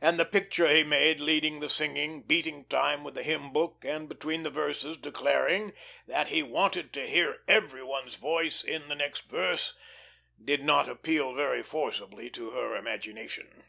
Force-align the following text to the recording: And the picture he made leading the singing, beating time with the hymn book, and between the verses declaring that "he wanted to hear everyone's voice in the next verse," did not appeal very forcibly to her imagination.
And 0.00 0.18
the 0.18 0.24
picture 0.24 0.66
he 0.74 0.84
made 0.84 1.20
leading 1.20 1.60
the 1.60 1.68
singing, 1.68 2.22
beating 2.22 2.64
time 2.64 3.04
with 3.04 3.12
the 3.12 3.22
hymn 3.22 3.52
book, 3.52 3.84
and 3.86 4.08
between 4.08 4.42
the 4.42 4.48
verses 4.48 4.96
declaring 4.96 5.74
that 6.06 6.28
"he 6.28 6.42
wanted 6.42 6.94
to 6.94 7.06
hear 7.06 7.42
everyone's 7.46 8.14
voice 8.14 8.64
in 8.64 8.88
the 8.88 8.94
next 8.94 9.28
verse," 9.28 9.76
did 10.42 10.64
not 10.64 10.88
appeal 10.88 11.34
very 11.34 11.62
forcibly 11.62 12.30
to 12.30 12.52
her 12.52 12.74
imagination. 12.74 13.64